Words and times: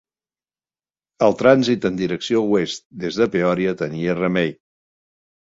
El 1.27 1.37
trànsit 1.41 1.85
en 1.89 1.99
direcció 1.99 2.41
oest 2.55 2.83
des 3.05 3.21
de 3.23 3.29
Peòria 3.37 3.77
tenia 3.85 4.19
remei. 4.23 4.53